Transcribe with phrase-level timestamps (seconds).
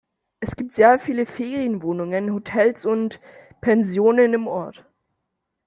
[0.39, 3.21] Es gibt sehr viele Ferienwohnungen, Hotels und
[3.61, 4.83] Pensionen im Ort.